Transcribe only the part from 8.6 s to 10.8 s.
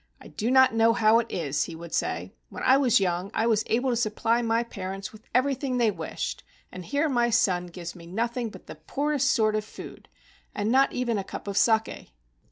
the poorest sort of food, and